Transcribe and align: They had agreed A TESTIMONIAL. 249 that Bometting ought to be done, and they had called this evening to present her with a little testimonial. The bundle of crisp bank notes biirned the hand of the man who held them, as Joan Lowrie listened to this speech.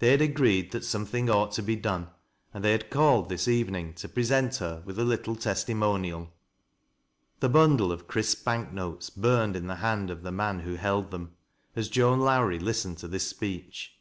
They 0.00 0.10
had 0.10 0.20
agreed 0.20 0.66
A 0.74 0.80
TESTIMONIAL. 0.80 1.14
249 1.32 1.32
that 1.32 1.32
Bometting 1.32 1.34
ought 1.34 1.52
to 1.52 1.62
be 1.62 1.76
done, 1.76 2.08
and 2.52 2.62
they 2.62 2.72
had 2.72 2.90
called 2.90 3.30
this 3.30 3.48
evening 3.48 3.94
to 3.94 4.06
present 4.10 4.56
her 4.56 4.82
with 4.84 4.98
a 4.98 5.04
little 5.06 5.34
testimonial. 5.34 6.30
The 7.40 7.48
bundle 7.48 7.90
of 7.90 8.06
crisp 8.06 8.44
bank 8.44 8.70
notes 8.70 9.08
biirned 9.08 9.66
the 9.66 9.76
hand 9.76 10.10
of 10.10 10.24
the 10.24 10.30
man 10.30 10.58
who 10.60 10.74
held 10.74 11.10
them, 11.10 11.36
as 11.74 11.88
Joan 11.88 12.20
Lowrie 12.20 12.58
listened 12.58 12.98
to 12.98 13.08
this 13.08 13.26
speech. 13.26 13.96